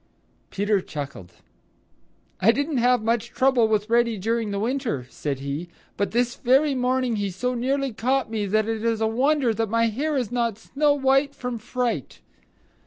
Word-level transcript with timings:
Peter 0.49 0.81
chuckled. 0.81 1.31
"I 2.39 2.51
didn't 2.51 2.77
have 2.77 3.03
much 3.03 3.29
trouble 3.29 3.67
with 3.67 3.87
Reddy 3.87 4.17
during 4.17 4.49
the 4.49 4.57
winter," 4.59 5.05
said 5.11 5.41
he, 5.41 5.69
"but 5.95 6.09
this 6.09 6.37
very 6.37 6.73
morning 6.73 7.17
he 7.17 7.29
so 7.29 7.53
nearly 7.53 7.93
caught 7.93 8.27
me 8.31 8.47
that 8.47 8.67
it 8.67 8.83
is 8.83 8.99
a 8.99 9.05
wonder 9.05 9.53
that 9.53 9.69
my 9.69 9.89
hair 9.89 10.17
is 10.17 10.31
not 10.31 10.57
snow 10.57 10.95
white 10.95 11.35
from 11.35 11.59
fright." 11.59 12.21